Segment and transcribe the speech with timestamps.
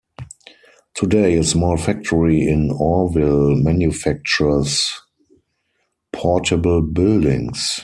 [0.95, 4.99] Today a small factory in Orrville manufactures
[6.11, 7.79] portable buildings.